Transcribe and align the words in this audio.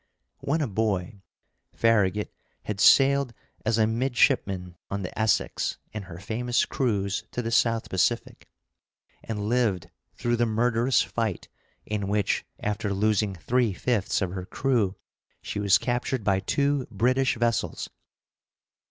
When 0.39 0.61
a 0.61 0.67
boy, 0.67 1.21
Farragut 1.75 2.33
had 2.63 2.79
sailed 2.81 3.35
as 3.63 3.77
a 3.77 3.85
midshipman 3.85 4.75
on 4.89 5.03
the 5.03 5.15
Essex 5.15 5.77
in 5.91 6.01
her 6.09 6.17
famous 6.17 6.65
cruise 6.65 7.23
to 7.29 7.43
the 7.43 7.51
South 7.51 7.87
Pacific, 7.87 8.49
and 9.23 9.47
lived 9.47 9.91
through 10.15 10.37
the 10.37 10.47
murderous 10.47 11.03
fight 11.03 11.49
in 11.85 12.07
which, 12.07 12.43
after 12.59 12.91
losing 12.95 13.35
three 13.35 13.73
fifths 13.73 14.23
of 14.23 14.31
her 14.31 14.47
crew, 14.47 14.95
she 15.43 15.59
was 15.59 15.77
captured 15.77 16.23
by 16.23 16.39
two 16.39 16.87
British 16.89 17.35
vessels. 17.37 17.87